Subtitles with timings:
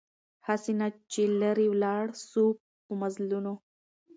[0.47, 2.43] هسي نه چي لیري ولاړ سو
[2.85, 3.53] په مزلونو